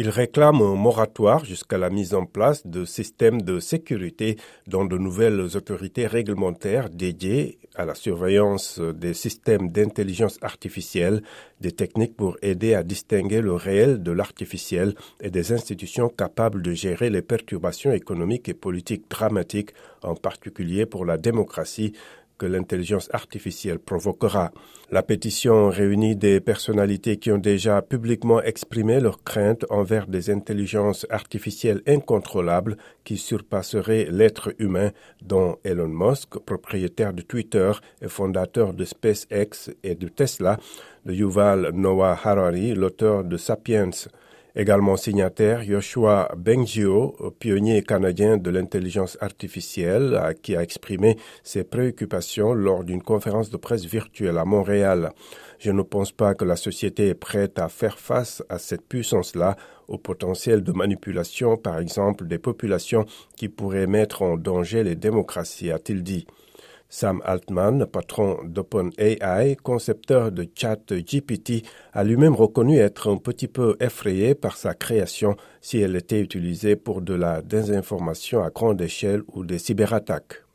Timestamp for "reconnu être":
72.34-73.10